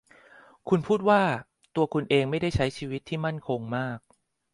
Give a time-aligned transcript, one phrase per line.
[0.69, 1.21] คุณพูดว่า
[1.75, 3.99] ตัวคุณเองไม่ได้ใช้ชีวิตที่มั่นคงมาก